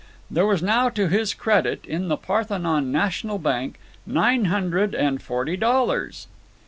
There 0.31 0.47
was 0.47 0.63
now 0.63 0.89
to 0.89 1.09
his 1.09 1.35
credit 1.35 1.85
in 1.85 2.07
the 2.07 2.17
Parthenon 2.17 2.91
National 2.91 3.37
Bank 3.37 3.77
nine 4.03 4.45
hundred 4.45 4.95
and 4.95 5.21
forty 5.21 5.55
dollars! 5.55 6.25